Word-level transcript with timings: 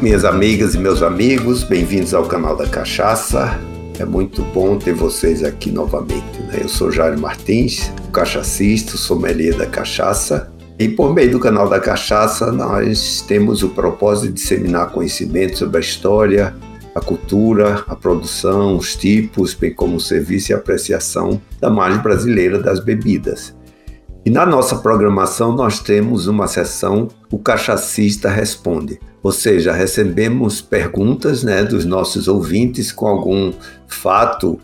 minhas 0.00 0.24
amigas 0.24 0.74
e 0.74 0.78
meus 0.78 1.02
amigos, 1.02 1.62
bem-vindos 1.62 2.14
ao 2.14 2.24
canal 2.24 2.56
da 2.56 2.66
Cachaça. 2.66 3.60
É 3.98 4.04
muito 4.04 4.42
bom 4.42 4.78
ter 4.78 4.94
vocês 4.94 5.44
aqui 5.44 5.70
novamente. 5.70 6.40
Né? 6.48 6.60
Eu 6.62 6.70
sou 6.70 6.90
Jair 6.90 7.18
Martins, 7.18 7.92
cachacista, 8.10 8.96
sommelier 8.96 9.54
da 9.54 9.66
cachaça. 9.66 10.50
E 10.78 10.88
por 10.88 11.12
meio 11.12 11.32
do 11.32 11.38
canal 11.38 11.68
da 11.68 11.78
Cachaça, 11.78 12.50
nós 12.50 13.22
temos 13.28 13.62
o 13.62 13.68
propósito 13.68 14.28
de 14.28 14.32
disseminar 14.40 14.90
conhecimento 14.90 15.58
sobre 15.58 15.76
a 15.76 15.80
história, 15.80 16.54
a 16.94 17.00
cultura, 17.02 17.84
a 17.86 17.94
produção, 17.94 18.78
os 18.78 18.96
tipos, 18.96 19.52
bem 19.52 19.74
como 19.74 19.96
o 19.96 20.00
serviço 20.00 20.52
e 20.52 20.54
apreciação 20.54 21.38
da 21.60 21.68
margem 21.68 22.00
brasileira 22.00 22.58
das 22.58 22.80
bebidas. 22.80 23.54
E 24.24 24.30
na 24.30 24.44
nossa 24.44 24.76
programação 24.76 25.52
nós 25.52 25.80
temos 25.80 26.26
uma 26.26 26.46
sessão 26.46 27.08
O 27.32 27.38
Cachacista 27.38 28.28
Responde, 28.28 29.00
ou 29.22 29.32
seja, 29.32 29.72
recebemos 29.72 30.60
perguntas 30.60 31.42
né, 31.42 31.64
dos 31.64 31.84
nossos 31.84 32.28
ouvintes 32.28 32.92
com 32.92 33.06
algum 33.06 33.52
fato 33.88 34.58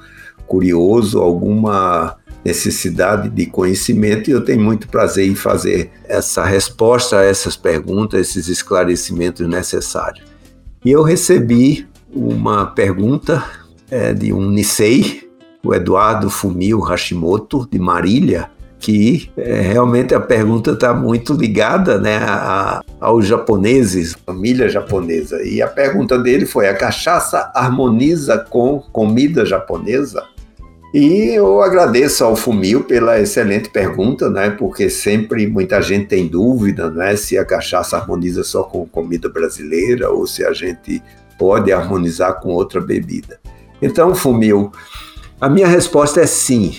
curioso, 0.47 1.21
alguma 1.21 2.17
necessidade 2.45 3.29
de 3.29 3.47
conhecimento, 3.47 4.31
e 4.31 4.33
eu 4.33 4.45
tenho 4.45 4.61
muito 4.61 4.89
prazer 4.89 5.27
em 5.27 5.35
fazer 5.35 5.91
essa 6.05 6.45
resposta 6.45 7.19
a 7.19 7.25
essas 7.25 7.57
perguntas, 7.57 8.21
esses 8.21 8.47
esclarecimentos 8.47 9.49
necessários. 9.49 10.25
E 10.85 10.93
eu 10.93 11.03
recebi 11.03 11.89
uma 12.15 12.67
pergunta 12.67 13.45
é, 13.91 14.15
de 14.15 14.33
um 14.33 14.49
Nisei, 14.49 15.29
o 15.65 15.75
Eduardo 15.75 16.31
Fumio 16.31 16.79
Hashimoto, 16.79 17.67
de 17.69 17.79
Marília, 17.79 18.49
que 18.79 19.31
é, 19.37 19.61
realmente 19.61 20.15
a 20.15 20.21
pergunta 20.21 20.73
está 20.73 20.93
muito 20.93 21.33
ligada 21.33 21.99
né, 21.99 22.19
a, 22.19 22.83
aos 23.01 23.27
japoneses, 23.27 24.15
família 24.25 24.69
japonesa. 24.69 25.43
E 25.43 25.63
a 25.63 25.69
pergunta 25.69 26.19
dele 26.19 26.47
foi: 26.47 26.69
a 26.69 26.75
cachaça 26.75 27.51
harmoniza 27.55 28.39
com 28.39 28.81
comida 28.93 29.45
japonesa? 29.45 30.23
E 30.95 31.35
eu 31.35 31.61
agradeço 31.61 32.25
ao 32.25 32.37
Fumil 32.37 32.85
pela 32.85 33.21
excelente 33.21 33.69
pergunta, 33.69 34.31
né? 34.31 34.51
Porque 34.51 34.89
sempre 34.89 35.47
muita 35.47 35.83
gente 35.83 36.07
tem 36.07 36.27
dúvida, 36.27 36.91
né? 36.91 37.17
Se 37.17 37.37
a 37.37 37.45
cachaça 37.45 37.99
harmoniza 37.99 38.43
só 38.43 38.63
com 38.63 38.87
comida 38.87 39.29
brasileira 39.29 40.11
ou 40.11 40.27
se 40.27 40.45
a 40.45 40.53
gente 40.53 41.03
pode 41.39 41.71
harmonizar 41.71 42.41
com 42.41 42.51
outra 42.51 42.81
bebida. 42.81 43.39
Então, 43.83 44.15
Fumil, 44.15 44.73
a 45.39 45.51
minha 45.51 45.67
resposta 45.67 46.21
é 46.21 46.27
sim. 46.27 46.75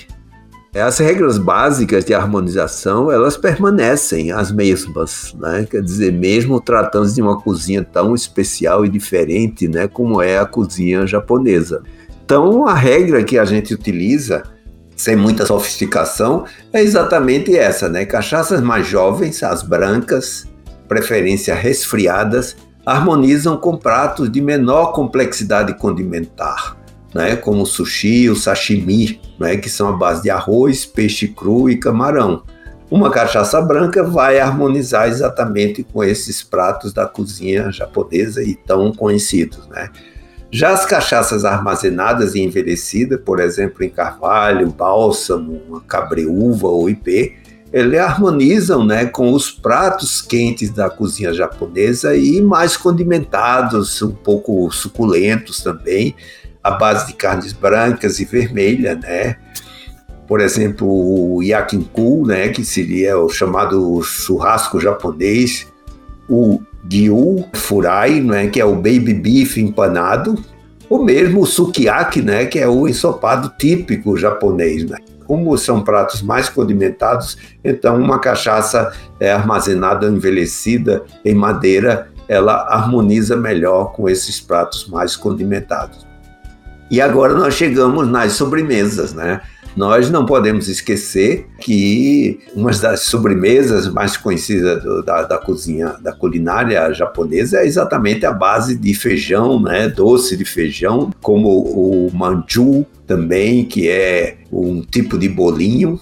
As 0.80 0.98
regras 0.98 1.38
básicas 1.38 2.06
de 2.06 2.14
harmonização, 2.14 3.12
elas 3.12 3.36
permanecem 3.36 4.32
as 4.32 4.52
mesmas, 4.52 5.36
né? 5.40 5.66
Quer 5.70 5.82
dizer, 5.82 6.12
mesmo 6.12 6.60
tratando 6.62 7.12
de 7.12 7.22
uma 7.22 7.40
cozinha 7.40 7.84
tão 7.84 8.14
especial 8.14 8.86
e 8.86 8.90
diferente, 8.90 9.68
né, 9.68 9.88
como 9.88 10.22
é 10.22 10.38
a 10.38 10.46
cozinha 10.46 11.08
japonesa. 11.08 11.82
Então, 12.24 12.68
a 12.68 12.74
regra 12.74 13.24
que 13.24 13.40
a 13.40 13.46
gente 13.46 13.74
utiliza, 13.74 14.44
sem 14.96 15.16
muita 15.16 15.46
sofisticação, 15.46 16.46
é 16.74 16.82
exatamente 16.82 17.56
essa, 17.56 17.88
né? 17.88 18.06
Cachaças 18.06 18.62
mais 18.62 18.86
jovens, 18.86 19.42
as 19.44 19.64
brancas, 19.64 20.46
preferência 20.88 21.56
resfriadas, 21.56 22.56
harmonizam 22.86 23.58
com 23.58 23.78
pratos 23.78 24.32
de 24.32 24.42
menor 24.42 24.94
complexidade 24.94 25.74
condimentar 25.74 26.78
né, 27.18 27.36
como 27.36 27.64
o 27.64 27.66
sushi, 27.66 28.30
o 28.30 28.36
sashimi, 28.36 29.20
né, 29.40 29.58
que 29.58 29.72
são 29.72 29.90
a 29.90 29.92
base 29.92 30.22
de 30.22 30.30
arroz, 30.30 30.86
peixe 30.86 31.28
cru 31.28 31.68
e 31.68 31.76
camarão. 31.76 32.44
Uma 32.92 33.10
cachaça 33.10 33.60
branca 33.60 34.04
vai 34.04 34.40
harmonizar 34.40 35.10
exatamente 35.10 35.82
com 35.82 36.04
esses 36.04 36.44
pratos 36.44 36.94
da 36.94 37.08
cozinha 37.08 37.72
japonesa 37.72 38.44
e 38.44 38.54
tão 38.54 38.94
conhecidos, 38.94 39.68
né? 39.68 39.90
Já 40.52 40.72
as 40.72 40.86
cachaças 40.86 41.44
armazenadas 41.44 42.36
e 42.36 42.40
envelhecidas, 42.40 43.20
por 43.20 43.40
exemplo, 43.40 43.84
em 43.84 43.90
carvalho, 43.90 44.70
bálsamo, 44.70 45.82
cabreúva 45.88 46.68
ou 46.68 46.88
ipê, 46.88 47.34
eles 47.74 48.00
harmonizam 48.00 48.86
né, 48.86 49.08
com 49.08 49.34
os 49.34 49.52
pratos 49.52 50.22
quentes 50.22 50.70
da 50.70 50.90
cozinha 50.90 51.34
japonesa 51.34 52.16
e 52.16 52.40
mais 52.42 52.78
condimentados, 52.78 54.02
um 54.02 54.12
pouco 54.12 54.72
suculentos 54.72 55.62
também, 55.62 56.16
à 56.68 56.72
base 56.72 57.08
de 57.08 57.14
carnes 57.14 57.54
brancas 57.54 58.20
e 58.20 58.26
vermelhas, 58.26 59.00
né? 59.00 59.38
Por 60.28 60.42
exemplo, 60.42 60.88
o 60.88 61.42
yakinku, 61.42 62.28
né, 62.28 62.50
que 62.50 62.66
seria 62.66 63.18
o 63.18 63.30
chamado 63.30 64.02
churrasco 64.04 64.80
japonês, 64.80 65.66
o 66.30 66.60
gyu 66.90 67.46
furai, 67.54 68.20
né, 68.20 68.48
que 68.48 68.60
é 68.60 68.66
o 68.66 68.76
baby 68.76 69.14
beef 69.14 69.58
empanado, 69.58 70.36
ou 70.90 71.04
mesmo 71.04 71.42
o 71.42 71.46
sukiyaki, 71.46 72.22
né, 72.22 72.46
que 72.46 72.60
é 72.60 72.68
o 72.68 72.88
ensopado 72.88 73.54
típico 73.58 74.18
japonês, 74.18 74.84
né? 74.84 74.98
Como 75.26 75.58
são 75.58 75.82
pratos 75.82 76.22
mais 76.22 76.50
condimentados, 76.50 77.38
então 77.64 77.98
uma 78.02 78.20
cachaça 78.20 78.94
é 79.20 79.32
armazenada, 79.32 80.08
envelhecida 80.08 81.04
em 81.24 81.36
madeira, 81.36 82.10
ela 82.30 82.68
harmoniza 82.70 83.36
melhor 83.36 83.94
com 83.94 84.08
esses 84.10 84.40
pratos 84.40 84.88
mais 84.88 85.16
condimentados. 85.16 86.07
E 86.90 87.02
agora 87.02 87.34
nós 87.34 87.54
chegamos 87.54 88.08
nas 88.08 88.34
sobremesas, 88.34 89.14
né? 89.14 89.42
Nós 89.76 90.10
não 90.10 90.26
podemos 90.26 90.68
esquecer 90.68 91.46
que 91.60 92.40
uma 92.56 92.72
das 92.72 93.02
sobremesas 93.02 93.88
mais 93.88 94.18
conhecidas 94.18 94.82
do, 94.82 95.04
da, 95.04 95.22
da, 95.22 95.38
cozinha, 95.38 95.90
da 96.02 96.12
culinária 96.12 96.92
japonesa 96.94 97.60
é 97.60 97.68
exatamente 97.68 98.26
a 98.26 98.32
base 98.32 98.76
de 98.76 98.96
feijão, 98.96 99.62
né? 99.62 99.88
Doce 99.88 100.36
de 100.36 100.46
feijão, 100.46 101.12
como 101.22 101.50
o 101.50 102.10
manju 102.12 102.88
também, 103.06 103.66
que 103.66 103.88
é 103.88 104.38
um 104.52 104.82
tipo 104.82 105.16
de 105.16 105.30
bolinho 105.30 106.00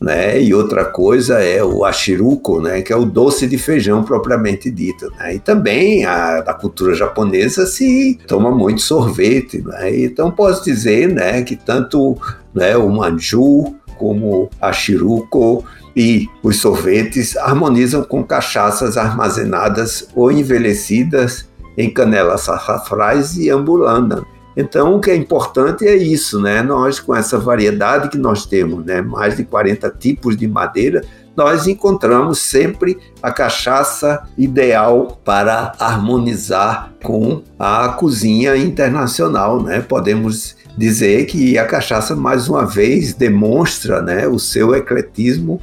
né? 0.00 0.40
E 0.40 0.54
outra 0.54 0.84
coisa 0.84 1.38
é 1.38 1.62
o 1.62 1.84
ashiruko, 1.84 2.60
né? 2.60 2.82
Que 2.82 2.92
é 2.92 2.96
o 2.96 3.04
doce 3.04 3.46
de 3.46 3.58
feijão 3.58 4.02
propriamente 4.02 4.70
dito, 4.70 5.10
né? 5.18 5.34
E 5.34 5.38
também 5.38 6.04
a, 6.04 6.38
a 6.38 6.54
cultura 6.54 6.94
japonesa 6.94 7.66
se 7.66 8.18
toma 8.26 8.50
muito 8.50 8.82
sorvete, 8.82 9.62
né? 9.62 9.96
Então 9.96 10.30
posso 10.30 10.64
dizer, 10.64 11.08
né? 11.08 11.42
Que 11.42 11.56
tanto 11.56 12.16
né, 12.54 12.76
o 12.76 12.88
manju 12.88 13.74
como 13.96 14.50
a 14.60 14.72
shiruko 14.72 15.64
e 15.96 16.28
os 16.42 16.56
sorvetes 16.56 17.36
harmonizam 17.36 18.02
com 18.02 18.24
cachaças 18.24 18.96
armazenadas 18.96 20.08
ou 20.14 20.30
envelhecidas 20.30 21.48
em 21.76 21.90
canelas 21.92 22.42
safrais 22.42 23.36
e 23.36 23.50
ambulana. 23.50 24.24
Então, 24.56 24.94
o 24.94 25.00
que 25.00 25.10
é 25.10 25.16
importante 25.16 25.86
é 25.86 25.96
isso, 25.96 26.40
né? 26.40 26.62
Nós, 26.62 27.00
com 27.00 27.14
essa 27.14 27.38
variedade 27.38 28.08
que 28.08 28.18
nós 28.18 28.46
temos, 28.46 28.84
né? 28.84 29.02
mais 29.02 29.36
de 29.36 29.44
40 29.44 29.90
tipos 29.90 30.36
de 30.36 30.46
madeira, 30.46 31.02
nós 31.36 31.66
encontramos 31.66 32.38
sempre 32.38 32.96
a 33.20 33.32
cachaça 33.32 34.22
ideal 34.38 35.20
para 35.24 35.72
harmonizar 35.80 36.92
com 37.02 37.42
a 37.58 37.88
cozinha 37.88 38.56
internacional, 38.56 39.60
né? 39.60 39.80
Podemos 39.80 40.56
dizer 40.76 41.26
que 41.26 41.58
a 41.58 41.64
cachaça 41.64 42.14
mais 42.14 42.48
uma 42.48 42.64
vez 42.64 43.14
demonstra, 43.14 44.02
né, 44.02 44.26
o 44.26 44.38
seu 44.38 44.74
ecletismo 44.74 45.60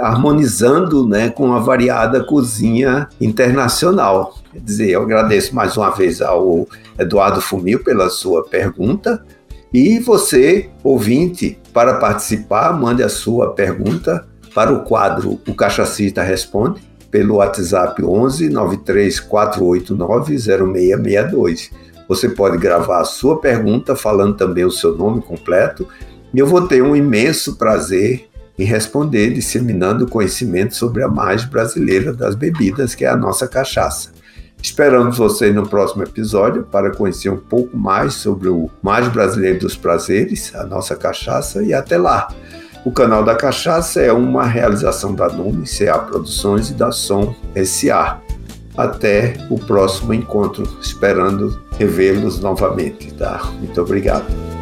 harmonizando 0.00 1.06
né, 1.06 1.30
com 1.30 1.52
a 1.52 1.60
variada 1.60 2.22
cozinha 2.22 3.08
internacional. 3.20 4.36
Quer 4.52 4.60
dizer, 4.60 4.90
eu 4.90 5.02
agradeço 5.02 5.54
mais 5.54 5.76
uma 5.76 5.90
vez 5.90 6.20
ao 6.20 6.66
Eduardo 6.98 7.40
Fumil 7.40 7.82
pela 7.82 8.10
sua 8.10 8.44
pergunta. 8.44 9.24
E 9.72 9.98
você, 9.98 10.70
ouvinte, 10.82 11.58
para 11.72 11.94
participar, 11.94 12.72
mande 12.72 13.02
a 13.02 13.08
sua 13.08 13.52
pergunta 13.52 14.26
para 14.54 14.72
o 14.72 14.82
quadro 14.82 15.38
O 15.46 15.54
Cachacista 15.54 16.22
Responde 16.22 16.80
pelo 17.10 17.36
WhatsApp 17.36 18.02
11 18.02 18.48
93 18.48 19.20
489 19.20 20.38
0662. 20.38 21.70
Você 22.08 22.28
pode 22.30 22.56
gravar 22.56 23.00
a 23.00 23.04
sua 23.04 23.40
pergunta 23.40 23.94
falando 23.94 24.34
também 24.34 24.64
o 24.64 24.70
seu 24.70 24.96
nome 24.96 25.20
completo 25.20 25.86
e 26.32 26.38
eu 26.38 26.46
vou 26.46 26.66
ter 26.66 26.82
um 26.82 26.96
imenso 26.96 27.56
prazer 27.56 28.27
em 28.58 28.64
responder, 28.64 29.30
disseminando 29.30 30.06
conhecimento 30.06 30.74
sobre 30.74 31.02
a 31.02 31.08
margem 31.08 31.48
brasileira 31.48 32.12
das 32.12 32.34
bebidas, 32.34 32.94
que 32.94 33.04
é 33.04 33.08
a 33.08 33.16
nossa 33.16 33.46
cachaça. 33.46 34.10
Esperamos 34.60 35.16
vocês 35.16 35.54
no 35.54 35.68
próximo 35.68 36.02
episódio 36.02 36.64
para 36.64 36.90
conhecer 36.90 37.30
um 37.30 37.36
pouco 37.36 37.76
mais 37.76 38.14
sobre 38.14 38.48
o 38.48 38.68
mais 38.82 39.06
brasileiro 39.06 39.60
dos 39.60 39.76
prazeres, 39.76 40.52
a 40.54 40.64
nossa 40.64 40.96
cachaça, 40.96 41.62
e 41.62 41.72
até 41.72 41.96
lá. 41.96 42.28
O 42.84 42.90
canal 42.90 43.24
da 43.24 43.34
Cachaça 43.34 44.00
é 44.00 44.12
uma 44.12 44.44
realização 44.44 45.14
da 45.14 45.28
Nume 45.28 45.66
CA 45.66 45.98
Produções 45.98 46.70
e 46.70 46.74
da 46.74 46.90
Som 46.90 47.34
SA. 47.64 48.20
Até 48.76 49.36
o 49.50 49.58
próximo 49.58 50.14
encontro, 50.14 50.64
esperando 50.80 51.60
revê-los 51.76 52.40
novamente, 52.40 53.12
tá? 53.14 53.42
Muito 53.58 53.80
obrigado. 53.80 54.57